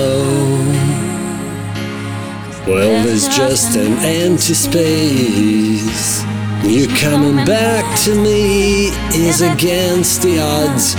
Well, 2.66 3.04
there's 3.04 3.28
just 3.28 3.76
an 3.76 3.92
empty 3.98 4.54
space. 4.54 6.27
You 6.64 6.86
coming 7.00 7.44
back 7.46 7.84
to 8.04 8.14
me 8.14 8.88
is 9.14 9.40
against 9.42 10.22
the 10.22 10.40
odds. 10.40 10.96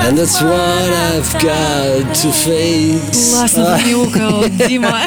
And 0.00 0.18
that's 0.18 0.40
what 0.42 0.52
I've 0.54 1.32
got 1.34 2.14
to 2.22 2.32
face. 2.32 3.30
Классно 3.30 3.78
занюкал, 3.78 4.44
Дима. 4.68 5.00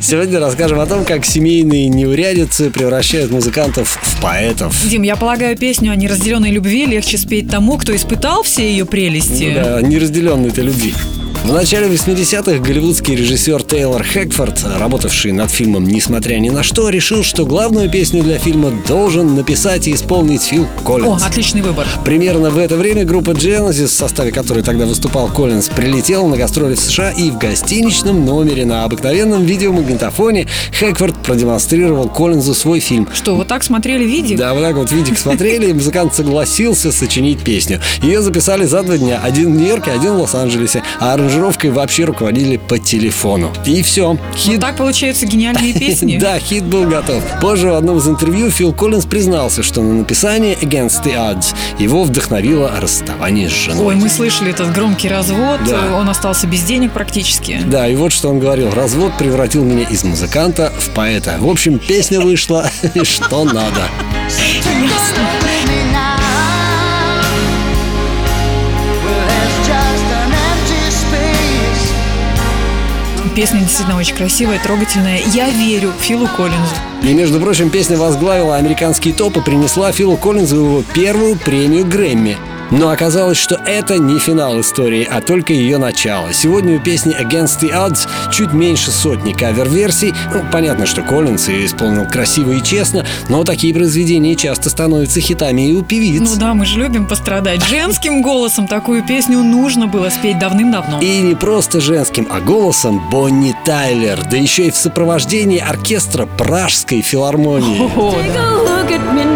Сегодня 0.00 0.38
расскажем 0.40 0.80
о 0.80 0.86
том, 0.86 1.04
как 1.04 1.26
семейные 1.26 1.88
неурядицы 1.88 2.70
превращают 2.70 3.30
музыкантов 3.30 3.98
в 4.00 4.20
поэтов. 4.22 4.74
Дим, 4.88 5.02
я 5.02 5.16
полагаю, 5.16 5.56
песню 5.56 5.90
о 5.92 5.96
неразделенной 5.96 6.50
любви 6.50 6.86
легче 6.86 7.18
спеть 7.18 7.50
тому, 7.50 7.76
кто 7.78 7.94
испытал 7.94 8.42
все 8.42 8.70
ее 8.70 8.86
прелести. 8.86 9.52
Ну 9.56 9.64
да, 9.64 9.82
неразделенной-то 9.82 10.62
любви. 10.62 10.94
В 11.46 11.52
начале 11.52 11.86
80-х 11.86 12.58
голливудский 12.58 13.14
режиссер 13.14 13.62
Тейлор 13.62 14.02
Хэкфорд, 14.02 14.64
работавший 14.80 15.30
над 15.30 15.48
фильмом 15.48 15.84
«Несмотря 15.84 16.40
ни 16.40 16.50
на 16.50 16.64
что», 16.64 16.88
решил, 16.88 17.22
что 17.22 17.46
главную 17.46 17.88
песню 17.88 18.24
для 18.24 18.36
фильма 18.36 18.72
должен 18.88 19.36
написать 19.36 19.86
и 19.86 19.94
исполнить 19.94 20.42
Фил 20.42 20.66
Коллинз. 20.84 21.22
О, 21.22 21.24
отличный 21.24 21.62
выбор. 21.62 21.86
Примерно 22.04 22.50
в 22.50 22.58
это 22.58 22.76
время 22.76 23.04
группа 23.04 23.30
Genesis, 23.30 23.86
в 23.86 23.92
составе 23.92 24.32
которой 24.32 24.64
тогда 24.64 24.86
выступал 24.86 25.28
Коллинз, 25.28 25.68
прилетела 25.68 26.26
на 26.26 26.36
гастроли 26.36 26.74
в 26.74 26.80
США 26.80 27.12
и 27.12 27.30
в 27.30 27.38
гостиничном 27.38 28.26
номере 28.26 28.64
на 28.66 28.82
обыкновенном 28.82 29.44
видеомагнитофоне 29.44 30.48
Хэкфорд 30.76 31.22
продемонстрировал 31.22 32.08
Коллинзу 32.08 32.54
свой 32.54 32.80
фильм. 32.80 33.08
Что, 33.14 33.36
вот 33.36 33.46
так 33.46 33.62
смотрели 33.62 34.02
видик? 34.02 34.36
Да, 34.36 34.52
вот 34.52 34.62
так 34.62 34.74
вот 34.74 34.90
видик 34.90 35.16
смотрели, 35.16 35.70
и 35.70 35.72
музыкант 35.72 36.12
согласился 36.12 36.90
сочинить 36.90 37.38
песню. 37.38 37.80
Ее 38.02 38.20
записали 38.20 38.66
за 38.66 38.82
два 38.82 38.98
дня. 38.98 39.20
Один 39.22 39.54
в 39.54 39.56
Нью-Йорке, 39.56 39.92
один 39.92 40.14
в 40.14 40.22
Лос-Анджелесе. 40.22 40.82
А 40.98 41.16
аранжировкой 41.36 41.70
вообще 41.70 42.04
руководили 42.04 42.56
по 42.56 42.78
телефону. 42.78 43.52
И 43.66 43.82
все. 43.82 44.16
Хит 44.34 44.52
Вот 44.54 44.60
так 44.60 44.76
получаются 44.76 45.26
гениальные 45.26 45.72
песни. 45.78 46.16
да, 46.18 46.38
хит 46.38 46.64
был 46.64 46.84
готов. 46.88 47.22
Позже 47.40 47.70
в 47.70 47.74
одном 47.74 47.98
из 47.98 48.08
интервью 48.08 48.50
Фил 48.50 48.72
Коллинз 48.72 49.04
признался, 49.04 49.62
что 49.62 49.82
на 49.82 49.92
написание 49.94 50.54
Against 50.54 51.04
the 51.04 51.14
Odds 51.14 51.54
его 51.78 52.04
вдохновило 52.04 52.70
расставание 52.80 53.48
с 53.48 53.52
женой. 53.52 53.86
Ой, 53.86 53.94
мы 53.96 54.08
слышали 54.08 54.50
этот 54.50 54.72
громкий 54.72 55.08
развод, 55.08 55.60
Да. 55.68 55.96
он 55.96 56.08
остался 56.08 56.46
без 56.46 56.62
денег 56.62 56.92
практически. 56.92 57.60
Да, 57.66 57.86
и 57.86 57.94
вот 57.96 58.12
что 58.12 58.28
он 58.30 58.38
говорил. 58.38 58.70
Развод 58.72 59.12
превратил 59.18 59.64
меня 59.64 59.84
из 59.84 60.04
музыканта 60.04 60.72
в 60.78 60.90
поэта. 60.90 61.36
В 61.38 61.48
общем, 61.48 61.78
песня 61.78 62.20
вышла, 62.20 62.70
что 63.02 63.44
надо. 63.44 63.82
Песня 73.36 73.60
действительно 73.60 73.98
очень 73.98 74.16
красивая, 74.16 74.58
трогательная. 74.58 75.20
Я 75.34 75.50
верю 75.50 75.92
Филу 76.00 76.26
Коллинзу. 76.26 76.74
И, 77.02 77.12
между 77.12 77.38
прочим, 77.38 77.68
песня 77.68 77.98
возглавила 77.98 78.56
американский 78.56 79.12
топ 79.12 79.36
и 79.36 79.42
принесла 79.42 79.92
Филу 79.92 80.16
Коллинзу 80.16 80.56
его 80.56 80.82
первую 80.94 81.36
премию 81.36 81.84
Грэмми. 81.84 82.38
Но 82.70 82.90
оказалось, 82.90 83.38
что 83.38 83.60
это 83.64 83.98
не 83.98 84.18
финал 84.18 84.60
истории, 84.60 85.06
а 85.08 85.20
только 85.20 85.52
ее 85.52 85.78
начало. 85.78 86.32
Сегодня 86.32 86.76
у 86.76 86.80
песни 86.80 87.14
Against 87.18 87.60
the 87.60 87.72
Odds 87.72 88.08
чуть 88.32 88.52
меньше 88.52 88.90
сотни 88.90 89.32
кавер-версий. 89.32 90.14
Ну, 90.34 90.42
понятно, 90.50 90.86
что 90.86 91.02
Коллинз 91.02 91.48
ее 91.48 91.66
исполнил 91.66 92.06
красиво 92.06 92.52
и 92.52 92.62
честно, 92.62 93.06
но 93.28 93.44
такие 93.44 93.72
произведения 93.72 94.34
часто 94.34 94.70
становятся 94.70 95.20
хитами 95.20 95.70
и 95.70 95.74
у 95.74 95.82
певиц. 95.82 96.20
Ну 96.20 96.36
да, 96.36 96.54
мы 96.54 96.66
же 96.66 96.80
любим 96.80 97.06
пострадать. 97.06 97.62
Женским 97.64 98.22
голосом 98.22 98.66
такую 98.66 99.04
песню 99.04 99.42
нужно 99.42 99.86
было 99.86 100.10
спеть 100.10 100.38
давным-давно. 100.38 101.00
И 101.00 101.20
не 101.20 101.34
просто 101.34 101.80
женским, 101.80 102.26
а 102.30 102.40
голосом 102.40 103.08
Бонни 103.10 103.54
Тайлер, 103.64 104.24
да 104.28 104.36
еще 104.36 104.66
и 104.66 104.70
в 104.70 104.76
сопровождении 104.76 105.58
оркестра 105.58 106.26
Пражской 106.26 107.00
филармонии. 107.00 107.90
О, 107.96 108.14
да. 108.34 109.35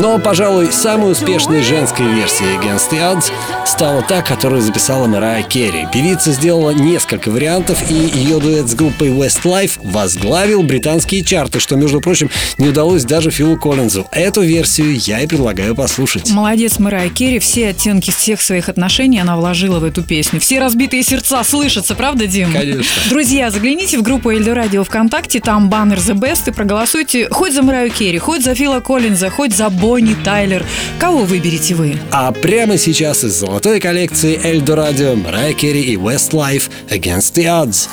Но, 0.00 0.18
пожалуй, 0.18 0.72
самой 0.72 1.12
успешной 1.12 1.60
женской 1.62 2.06
версией 2.06 2.56
Against 2.56 2.90
the 2.90 3.00
Odds 3.00 3.30
стала 3.66 4.00
та, 4.00 4.22
которую 4.22 4.62
записала 4.62 5.06
Мэрайя 5.06 5.42
Керри. 5.42 5.86
Певица 5.92 6.32
сделала 6.32 6.70
несколько 6.70 7.30
вариантов, 7.30 7.78
и 7.90 7.94
ее 7.94 8.38
дуэт 8.38 8.66
с 8.66 8.74
группой 8.74 9.08
Westlife 9.08 9.72
возглавил 9.82 10.62
британские 10.62 11.22
чарты, 11.22 11.60
что, 11.60 11.76
между 11.76 12.00
прочим, 12.00 12.30
не 12.56 12.68
удалось 12.68 13.04
даже 13.04 13.30
Филу 13.30 13.58
Коллинзу. 13.58 14.06
Эту 14.10 14.40
версию 14.40 14.96
я 14.96 15.20
и 15.20 15.26
предлагаю 15.26 15.74
послушать. 15.74 16.30
Молодец 16.30 16.78
Мэрайя 16.78 17.10
Керри, 17.10 17.38
все 17.38 17.68
оттенки 17.68 18.10
всех 18.10 18.40
своих 18.40 18.70
отношений 18.70 19.20
она 19.20 19.36
вложила 19.36 19.80
в 19.80 19.84
эту 19.84 20.02
песню. 20.02 20.40
Все 20.40 20.60
разбитые 20.60 21.02
сердца 21.02 21.44
слышатся, 21.44 21.94
правда, 21.94 22.26
Дим? 22.26 22.54
Конечно. 22.54 23.02
Друзья, 23.10 23.50
загляните 23.50 23.98
в 23.98 24.02
группу 24.02 24.30
Эльдо 24.30 24.54
Радио 24.54 24.82
ВКонтакте, 24.82 25.40
там 25.40 25.68
баннер 25.68 25.98
The 25.98 26.14
Best 26.14 26.48
и 26.48 26.52
проголосуйте 26.52 27.28
хоть 27.30 27.52
за 27.52 27.62
Мэрайю 27.62 27.90
Керри, 27.90 28.16
хоть 28.16 28.42
за 28.42 28.54
Фила 28.54 28.80
Коллинза, 28.80 29.28
хоть 29.28 29.54
за 29.54 29.68
Бонни 29.90 30.14
Тайлер. 30.24 30.64
Кого 31.00 31.24
выберете 31.24 31.74
вы? 31.74 31.98
А 32.12 32.30
прямо 32.30 32.78
сейчас 32.78 33.24
из 33.24 33.32
золотой 33.40 33.80
коллекции 33.80 34.38
Эльдо 34.40 34.76
Радио 34.76 35.16
Мэрайя 35.16 35.52
Керри 35.52 35.82
и 35.82 35.96
Westlife 35.96 36.70
Against 36.90 37.34
the 37.34 37.46
Odds. 37.46 37.88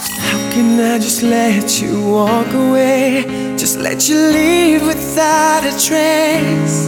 Can 0.54 0.80
I 0.80 1.00
just 1.00 1.24
let 1.24 1.82
you 1.82 2.00
walk 2.04 2.54
away? 2.54 3.26
Just 3.58 3.80
let 3.82 4.08
you 4.08 4.32
leave 4.32 4.86
without 4.86 5.64
a 5.66 5.74
trace. 5.84 6.88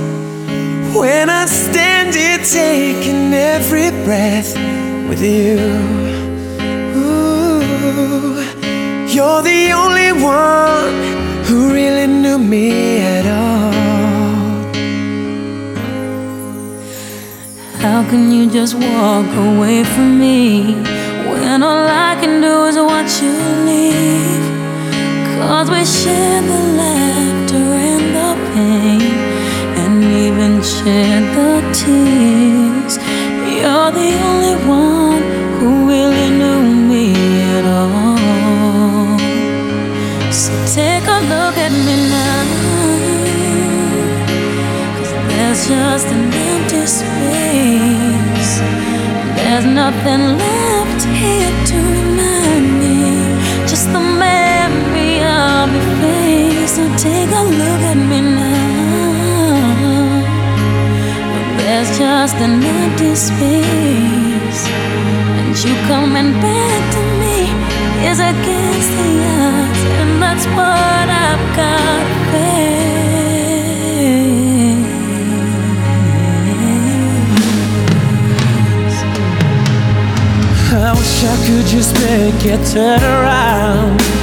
When 0.94 1.28
I 1.28 1.48
stand 1.48 2.14
here 2.14 2.38
taking 2.38 3.34
every 3.34 3.90
breath 4.06 4.54
with 5.10 5.24
you. 5.24 5.58
Ooh, 6.96 7.64
you're 9.08 9.42
the 9.42 9.72
only 9.74 10.12
one 10.22 10.94
who 11.46 11.74
really 11.74 12.06
knew 12.06 12.38
me 12.38 12.89
can 18.10 18.32
you 18.32 18.50
just 18.50 18.74
walk 18.74 19.30
away 19.36 19.84
from 19.84 20.20
me 20.20 20.74
when 21.30 21.62
all 21.62 21.88
I 21.88 22.18
can 22.20 22.42
do 22.42 22.66
is 22.66 22.76
watch 22.76 23.22
you 23.22 23.34
leave? 23.68 24.46
Cause 25.38 25.70
we 25.70 25.86
share 25.86 26.42
the 26.42 26.62
laughter 26.82 27.68
and 27.88 28.06
the 28.18 28.32
pain, 28.54 29.02
and 29.82 30.04
even 30.04 30.64
share 30.64 31.22
the 31.36 31.72
tears. 31.72 32.59
Just 45.68 46.08
an 46.08 46.32
empty 46.32 46.86
space. 46.86 48.54
There's 49.36 49.66
nothing 49.66 50.38
left 50.38 51.02
here 51.20 51.52
to 51.70 51.78
remind 51.98 52.68
me. 52.80 52.96
Just 53.68 53.88
the 53.92 54.00
memory 54.00 55.20
of 55.24 55.68
your 55.76 55.90
face. 56.02 56.72
So 56.76 56.84
take 56.98 57.32
a 57.42 57.44
look 57.60 57.82
at 57.92 58.00
me 58.10 58.22
now. 58.22 59.10
There's 61.58 61.90
just 61.98 62.36
an 62.36 62.64
empty 62.64 63.16
space. 63.16 64.62
And 65.40 65.52
you 65.64 65.74
coming 65.92 66.32
back 66.46 66.82
to 66.96 67.02
me 67.22 67.38
is 68.10 68.20
against 68.20 68.92
the 69.00 69.12
odds. 69.44 69.82
And 70.02 70.22
that's 70.22 70.46
what 70.58 71.08
I've 71.26 71.46
got 71.56 72.29
I 80.72 80.94
wish 80.94 81.24
I 81.24 81.36
could 81.48 81.66
just 81.66 81.94
make 81.96 82.46
it 82.46 82.64
turn 82.68 83.02
around. 83.02 84.19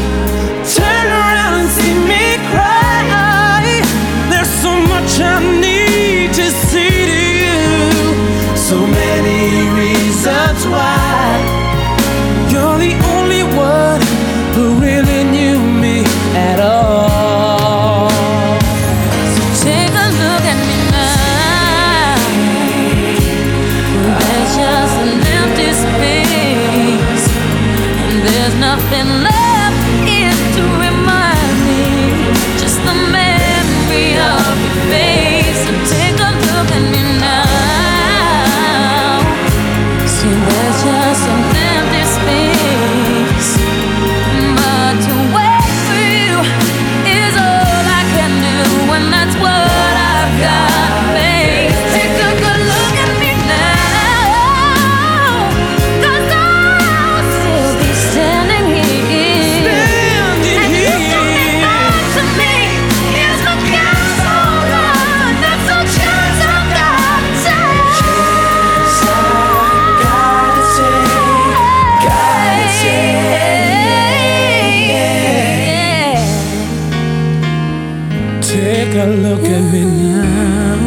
Take 78.57 78.95
a 78.95 79.07
look 79.07 79.45
at 79.45 79.71
me 79.71 79.85
now. 79.85 80.79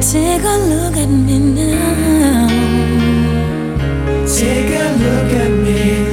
Take 0.00 0.44
a 0.44 0.56
look 0.70 0.96
at 0.96 1.08
me 1.08 1.38
now. 1.40 2.46
Take 4.24 4.70
a 4.70 4.88
look 5.02 5.32
at 5.42 5.50
me 5.50 6.07